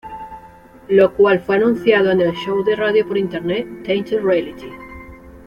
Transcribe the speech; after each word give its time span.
Lo 0.87 1.13
cual 1.15 1.41
fue 1.41 1.57
anunciado 1.57 2.09
en 2.09 2.21
el 2.21 2.33
show 2.33 2.63
de 2.63 2.75
radio 2.75 3.07
por 3.07 3.19
internet 3.19 3.83
"Tainted 3.85 4.23
Reality". 4.23 4.65